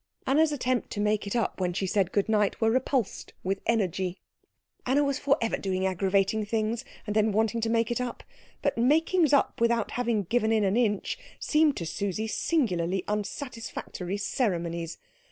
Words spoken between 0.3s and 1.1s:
attempt to